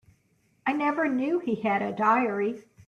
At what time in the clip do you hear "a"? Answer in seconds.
1.83-1.91